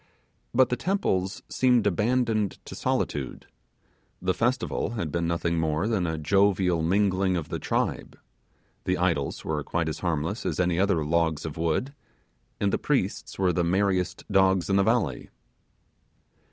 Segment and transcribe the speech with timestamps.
[0.51, 3.45] But the temples seemed to be abandoned to solitude;
[4.19, 8.17] the festival had been nothing more than a jovial mingling of the tribe;
[8.85, 11.93] the idols were quite harmless as any other logs of wood;
[12.59, 15.29] and the priests were the merriest dogs in the valley.